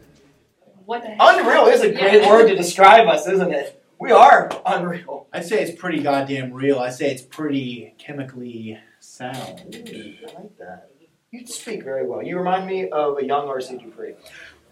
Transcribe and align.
what 0.86 1.02
the 1.04 1.10
heck? 1.10 1.18
Unreal 1.20 1.68
is 1.68 1.82
a 1.82 1.92
great 1.92 2.22
Yeah. 2.24 2.30
word 2.30 2.48
to 2.48 2.56
describe 2.56 3.08
us, 3.08 3.28
isn't 3.28 3.52
it? 3.54 3.84
We 4.00 4.12
are 4.12 4.50
unreal. 4.66 5.28
I'd 5.32 5.46
say 5.46 5.62
it's 5.62 5.80
pretty 5.80 6.02
goddamn 6.02 6.52
real. 6.54 6.80
I'd 6.80 6.94
say 6.96 7.12
it's 7.12 7.22
pretty 7.22 7.94
chemically 8.00 8.80
sound. 9.00 9.62
I 9.76 10.18
like 10.36 10.58
that. 10.58 10.90
You 11.30 11.46
speak 11.46 11.84
very 11.84 12.06
well. 12.08 12.24
You 12.24 12.38
remind 12.40 12.66
me 12.68 12.90
of 12.90 13.18
a 13.20 13.26
young 13.26 13.48
RC 13.48 13.80
Dupree. 13.82 14.16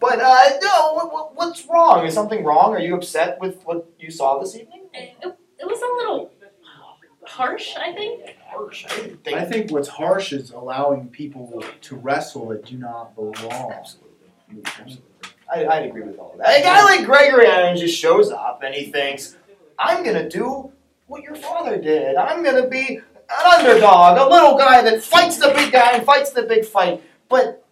But 0.00 0.20
uh, 0.20 0.50
no, 0.62 0.94
what, 0.94 1.12
what, 1.12 1.36
what's 1.36 1.64
wrong? 1.66 2.04
Is 2.06 2.12
something 2.14 2.42
wrong? 2.44 2.74
Are 2.74 2.80
you 2.80 2.96
upset 2.96 3.38
with 3.40 3.62
what 3.64 3.88
you 3.98 4.10
saw 4.10 4.38
this 4.40 4.56
evening? 4.56 4.88
It, 4.94 5.14
it 5.22 5.66
was 5.66 5.78
a 5.80 5.96
little 5.98 6.32
harsh, 7.30 7.76
I 7.76 7.92
think. 7.92 8.36
Harsh. 8.46 8.86
I 8.90 8.96
didn't 8.96 9.24
think. 9.24 9.36
I 9.36 9.44
think 9.44 9.70
what's 9.70 9.88
harsh 9.88 10.32
is 10.32 10.50
allowing 10.50 11.08
people 11.08 11.64
to 11.82 11.96
wrestle 11.96 12.48
that 12.48 12.64
do 12.64 12.76
not 12.76 13.14
belong. 13.14 13.72
Absolutely. 13.72 14.10
Absolutely. 14.64 15.04
I, 15.52 15.66
I'd 15.66 15.86
agree 15.86 16.02
with 16.02 16.18
all 16.18 16.32
of 16.32 16.38
that. 16.38 16.60
A 16.60 16.62
guy 16.62 16.82
like 16.84 17.04
Gregory 17.04 17.46
Irons 17.46 17.80
just 17.80 17.98
shows 17.98 18.30
up 18.30 18.62
and 18.64 18.74
he 18.74 18.90
thinks, 18.90 19.36
I'm 19.78 20.04
going 20.04 20.16
to 20.16 20.28
do 20.28 20.72
what 21.06 21.22
your 21.22 21.34
father 21.34 21.80
did. 21.80 22.16
I'm 22.16 22.42
going 22.42 22.62
to 22.62 22.68
be 22.68 22.96
an 22.96 23.58
underdog, 23.58 24.18
a 24.18 24.28
little 24.28 24.56
guy 24.56 24.82
that 24.82 25.02
fights 25.02 25.38
the 25.38 25.52
big 25.54 25.72
guy 25.72 25.92
and 25.92 26.04
fights 26.04 26.30
the 26.30 26.42
big 26.42 26.64
fight. 26.64 27.02
But 27.28 27.64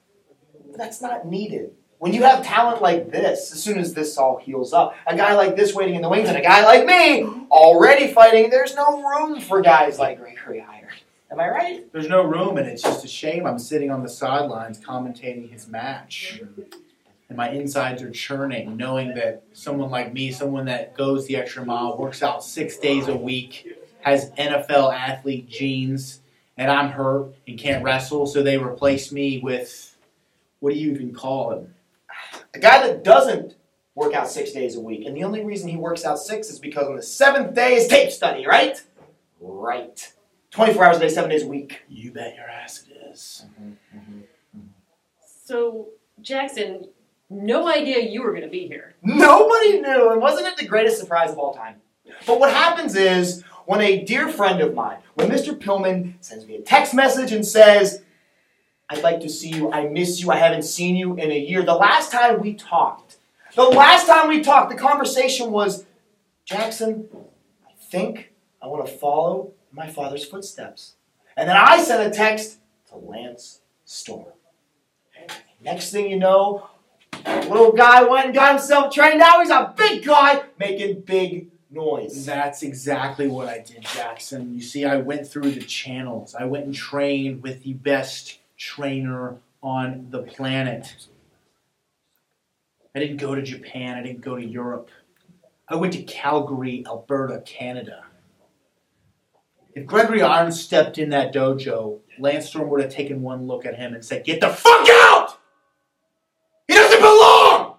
that's 0.77 1.01
not 1.03 1.27
needed. 1.27 1.73
When 1.99 2.13
you 2.13 2.23
have 2.23 2.45
talent 2.45 2.81
like 2.81 3.11
this, 3.11 3.53
as 3.53 3.63
soon 3.63 3.79
as 3.79 3.93
this 3.93 4.17
all 4.17 4.37
heals 4.37 4.73
up, 4.73 4.95
a 5.07 5.17
guy 5.17 5.35
like 5.35 5.57
this 5.57 5.75
waiting 5.75 5.97
in 5.97 6.03
the 6.03 6.09
wings 6.09 6.29
and 6.29 6.39
a 6.39 6.43
guy 6.43 6.65
like 6.65 6.87
me 6.87 7.25
already 7.51 8.13
fighting, 8.13 8.51
there's 8.51 8.77
no 8.77 9.03
room 9.03 9.41
for 9.41 9.61
guys 9.61 9.99
like 9.99 10.21
Gregory 10.21 10.61
Irons. 10.61 10.93
Am 11.31 11.41
I 11.41 11.49
right? 11.49 11.93
There's 11.93 12.09
no 12.09 12.23
room, 12.23 12.57
and 12.57 12.67
it's 12.67 12.83
just 12.83 13.05
a 13.05 13.09
shame. 13.09 13.47
I'm 13.47 13.59
sitting 13.59 13.91
on 13.91 14.03
the 14.03 14.09
sidelines 14.09 14.79
commentating 14.79 15.51
his 15.51 15.69
match, 15.69 16.41
and 17.29 17.37
my 17.37 17.51
insides 17.51 18.01
are 18.01 18.11
churning, 18.11 18.77
knowing 18.77 19.15
that 19.15 19.43
someone 19.53 19.91
like 19.91 20.13
me, 20.13 20.33
someone 20.33 20.65
that 20.67 20.97
goes 20.97 21.27
the 21.27 21.37
extra 21.37 21.65
mile, 21.65 21.99
works 21.99 22.23
out 22.23 22.43
six 22.43 22.79
days 22.79 23.09
a 23.09 23.17
week, 23.17 23.77
has 24.01 24.31
NFL 24.33 24.95
athlete 24.95 25.49
genes, 25.51 26.21
and 26.57 26.71
I'm 26.71 26.91
hurt 26.91 27.35
and 27.47 27.59
can't 27.59 27.85
wrestle, 27.85 28.27
so 28.27 28.43
they 28.43 28.57
replace 28.57 29.13
me 29.13 29.41
with 29.41 29.97
what 30.61 30.73
do 30.73 30.79
you 30.79 30.93
even 30.93 31.13
call 31.13 31.53
him? 31.53 31.75
A 32.55 32.59
guy 32.59 32.87
that 32.87 33.05
doesn't 33.05 33.57
work 33.95 34.15
out 34.15 34.31
six 34.31 34.53
days 34.53 34.77
a 34.77 34.81
week, 34.81 35.07
and 35.07 35.17
the 35.17 35.25
only 35.25 35.45
reason 35.45 35.69
he 35.69 35.77
works 35.77 36.05
out 36.05 36.19
six 36.19 36.49
is 36.49 36.59
because 36.59 36.87
on 36.87 36.97
the 36.97 37.03
seventh 37.03 37.55
day 37.55 37.75
is 37.75 37.89
tape 37.89 38.11
study, 38.11 38.47
right? 38.47 38.81
Right. 39.41 40.13
24 40.51 40.85
hours 40.85 40.97
a 40.97 41.01
day, 41.01 41.09
seven 41.09 41.31
days 41.31 41.43
a 41.43 41.49
week. 41.49 41.83
You 41.89 42.13
bet 42.13 42.35
your 42.35 42.49
ass 42.49 42.85
it 42.89 43.11
is. 43.13 43.45
Mm-hmm, 43.47 43.71
mm-hmm, 43.99 44.19
mm-hmm. 44.57 44.69
So, 45.45 45.89
Jaxon, 46.23 46.89
no 47.29 47.69
idea 47.69 48.01
you 48.01 48.23
were 48.23 48.31
going 48.31 48.43
to 48.43 48.49
be 48.49 48.67
here. 48.67 48.95
Nobody 49.03 49.81
knew, 49.81 50.11
and 50.11 50.21
wasn't 50.21 50.47
it 50.47 50.57
the 50.57 50.67
greatest 50.67 50.99
surprise 50.99 51.31
of 51.31 51.39
all 51.39 51.53
time? 51.53 51.77
But 52.27 52.41
what 52.41 52.53
happens 52.53 52.97
is, 52.97 53.45
when 53.67 53.83
a 53.83 54.03
dear 54.03 54.29
friend 54.31 54.63
of 54.63 54.75
mine, 54.75 54.99
when 55.15 55.29
Mr. 55.29 55.57
Pillman 55.57 56.15
sends 56.21 56.47
me 56.47 56.57
a 56.57 56.63
text 56.63 56.95
message 56.95 57.33
and 57.33 57.47
says, 57.47 58.03
I'd 58.91 59.03
like 59.03 59.21
to 59.21 59.29
see 59.29 59.51
you, 59.51 59.71
I 59.71 59.89
miss 59.89 60.21
you, 60.21 60.31
I 60.31 60.37
haven't 60.37 60.63
seen 60.63 60.97
you 60.97 61.15
in 61.17 61.31
a 61.31 61.39
year. 61.39 61.63
The 61.63 61.75
last 61.75 62.11
time 62.11 62.41
we 62.41 62.55
talked, 62.55 63.17
the 63.55 63.65
last 63.65 64.07
time 64.07 64.29
we 64.29 64.43
talked, 64.43 64.71
the 64.71 64.77
conversation 64.77 65.51
was, 65.51 65.85
Jaxon, 66.49 67.07
I 67.67 67.73
think 67.91 68.33
I 68.63 68.67
want 68.67 68.87
to 68.87 68.93
follow 68.93 69.53
my 69.73 69.89
father's 69.89 70.25
footsteps. 70.25 70.95
And 71.37 71.49
then 71.49 71.57
I 71.57 71.83
sent 71.83 72.11
a 72.11 72.17
text 72.17 72.59
to 72.89 72.97
Lance 72.97 73.61
Storm. 73.85 74.27
Next 75.61 75.91
thing 75.91 76.11
you 76.11 76.19
know, 76.19 76.69
little 77.27 77.73
guy 77.73 78.05
went 78.05 78.27
and 78.27 78.35
got 78.35 78.53
himself 78.53 78.93
trained. 78.95 79.19
Now 79.19 79.41
he's 79.41 79.51
a 79.51 79.75
big 79.77 80.05
guy 80.05 80.43
making 80.59 81.03
big 81.03 81.49
noise. 81.71 82.25
That's 82.25 82.63
exactly 82.63 83.29
what 83.29 83.49
I 83.49 83.59
did, 83.59 83.83
Jaxon. 83.83 84.55
You 84.55 84.63
see, 84.63 84.85
I 84.85 84.97
went 84.97 85.27
through 85.27 85.51
the 85.51 85.63
channels. 85.63 86.35
I 86.35 86.45
went 86.45 86.67
and 86.67 86.75
trained 86.75 87.43
with 87.43 87.65
the 87.65 87.75
best 87.75 88.39
trainer 88.59 89.37
on 89.63 90.09
the 90.11 90.23
planet. 90.23 90.95
I 92.95 92.99
didn't 92.99 93.19
go 93.19 93.35
to 93.35 93.43
Japan. 93.43 93.97
I 93.97 94.03
didn't 94.03 94.21
go 94.21 94.37
to 94.37 94.45
Europe. 94.45 94.91
I 95.69 95.77
went 95.77 95.93
to 95.95 96.03
Calgary, 96.03 96.85
Alberta, 96.87 97.41
Canada. 97.43 98.05
If 99.75 99.87
Gregory 99.87 100.23
Irons 100.23 100.61
stepped 100.61 100.99
in 100.99 101.11
that 101.11 101.33
dojo, 101.33 102.01
Lance 102.19 102.49
Storm 102.49 102.69
would 102.71 102.83
have 102.83 102.93
taken 102.93 103.23
one 103.23 103.47
look 103.47 103.65
at 103.65 103.77
him 103.77 103.95
and 103.95 104.05
said, 104.05 104.25
Get 104.25 104.41
the 104.41 104.49
fuck 104.49 104.89
out! 104.91 105.39
He 106.67 106.75
doesn't 106.75 107.01
belong 107.01 107.77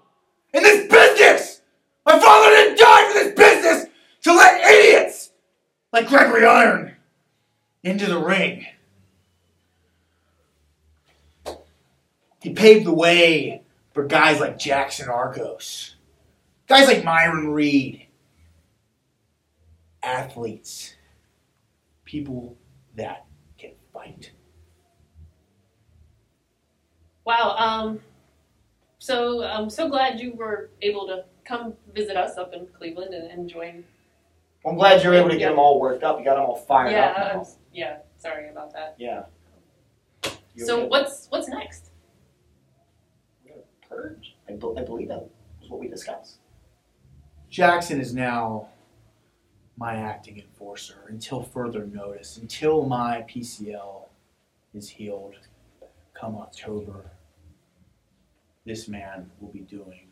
in 0.53 0.63
this 0.63 0.88
business! 0.88 1.61
My 2.06 2.17
father 2.17 2.50
didn't 2.51 2.79
die 2.79 3.07
for 3.07 3.13
this 3.19 3.34
business 3.34 3.85
to 4.22 4.34
let 4.34 4.66
idiots 4.66 5.31
like 5.91 6.07
Gregory 6.07 6.46
Iron 6.46 6.96
into 7.84 8.06
the 8.06 8.19
ring. 8.19 8.66
He 12.41 12.53
paved 12.53 12.85
the 12.85 12.94
way 12.94 13.63
for 13.94 14.05
guys 14.05 14.39
like 14.39 14.57
Jaxon 14.57 15.09
Argos, 15.09 15.95
guys 16.67 16.88
like 16.88 17.03
Myron 17.03 17.50
Reed, 17.50 18.07
athletes, 20.01 20.95
people 22.05 22.57
that 22.95 23.25
can 23.57 23.72
fight. 23.94 24.31
Wow. 27.25 27.55
Um. 27.57 27.99
So 28.99 29.44
I'm 29.44 29.69
so 29.69 29.89
glad 29.89 30.19
you 30.19 30.33
were 30.33 30.72
able 30.81 31.07
to 31.07 31.25
come 31.45 31.73
visit 31.94 32.17
us 32.17 32.38
up 32.38 32.53
in 32.53 32.67
Cleveland 32.78 33.13
and, 33.13 33.29
and 33.31 33.49
join. 33.49 33.83
I'm 34.66 34.75
glad 34.75 35.03
you're 35.03 35.13
able 35.13 35.29
to 35.29 35.38
get 35.38 35.49
them 35.49 35.59
all 35.59 35.79
worked 35.79 36.03
up. 36.03 36.19
You 36.19 36.25
got 36.25 36.35
them 36.35 36.45
all 36.45 36.57
fired 36.57 36.91
yeah. 36.91 37.05
up 37.05 37.17
I 37.17 37.33
now. 37.33 37.47
yeah. 37.73 37.97
Sorry 38.17 38.49
about 38.49 38.73
that. 38.73 38.95
Yeah. 38.97 39.23
You 40.53 40.66
so 40.66 40.79
okay? 40.79 40.88
what's 40.88 41.28
what's 41.29 41.47
next? 41.47 41.88
Purge? 43.89 44.35
I, 44.47 44.53
I 44.53 44.83
believe 44.83 45.07
that 45.07 45.27
was 45.59 45.69
what 45.69 45.79
we 45.79 45.88
discussed. 45.88 46.38
Jaxon 47.51 48.00
is 48.00 48.13
now 48.13 48.67
my 49.77 49.95
acting 49.95 50.38
enforcer 50.39 51.05
until 51.07 51.41
further 51.41 51.85
notice, 51.85 52.38
until 52.38 52.85
my 52.85 53.25
PCL 53.29 54.05
is 54.73 54.89
healed 54.89 55.35
come 56.19 56.35
October. 56.38 57.11
This 58.66 58.88
man 58.88 59.31
will 59.39 59.51
be 59.51 59.59
doing 59.59 60.09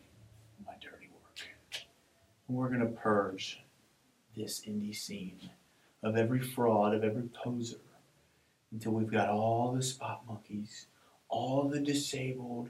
my 0.66 0.74
dirty 0.82 1.10
work. 1.14 1.40
And 2.48 2.58
we're 2.58 2.70
going 2.70 2.80
to 2.80 2.86
purge 2.86 3.62
this 4.36 4.62
indie 4.66 4.96
scene 4.96 5.50
of 6.02 6.16
every 6.16 6.40
fraud, 6.40 6.96
of 6.96 7.04
every 7.04 7.30
poser, 7.44 7.78
until 8.72 8.94
we've 8.94 9.12
got 9.12 9.30
all 9.30 9.74
the 9.74 9.82
spot 9.82 10.22
monkeys, 10.28 10.88
all 11.28 11.68
the 11.68 11.80
disabled, 11.80 12.70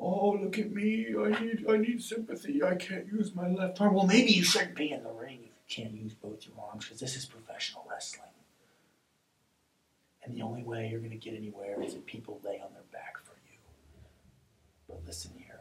Oh, 0.00 0.30
look 0.30 0.58
at 0.58 0.72
me. 0.72 1.14
I 1.18 1.28
need 1.40 1.66
I 1.68 1.76
need 1.76 2.02
sympathy. 2.02 2.62
I 2.62 2.74
can't 2.74 3.06
use 3.06 3.34
my 3.34 3.48
left 3.48 3.80
arm. 3.80 3.94
Well, 3.94 4.06
maybe 4.06 4.32
you 4.32 4.42
shouldn't 4.42 4.74
be 4.74 4.92
in 4.92 5.02
the 5.02 5.10
ring 5.10 5.40
if 5.44 5.76
you 5.76 5.84
can't 5.84 5.94
use 5.94 6.14
both 6.14 6.46
your 6.46 6.54
arms 6.70 6.86
because 6.86 7.00
this 7.00 7.16
is 7.16 7.26
professional 7.26 7.86
wrestling. 7.90 8.30
And 10.24 10.34
the 10.34 10.42
only 10.42 10.62
way 10.62 10.88
you're 10.90 11.00
going 11.00 11.10
to 11.10 11.16
get 11.16 11.34
anywhere 11.34 11.82
is 11.82 11.94
if 11.94 12.06
people 12.06 12.40
lay 12.44 12.60
on 12.60 12.72
their 12.72 12.82
back 12.92 13.18
for 13.24 13.34
you. 13.50 13.58
But 14.88 15.04
listen 15.06 15.32
here 15.36 15.60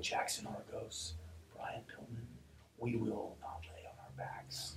Jaxon 0.00 0.46
Argos, 0.46 1.14
Brian 1.54 1.82
Pillman, 1.82 2.26
we 2.78 2.96
will 2.96 3.36
not 3.40 3.62
lay 3.74 3.82
on 3.86 3.96
our 3.98 4.12
backs. 4.16 4.76